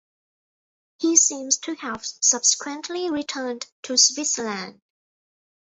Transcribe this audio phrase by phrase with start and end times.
[0.97, 4.81] He seems to have subsequently returned to Switzerland.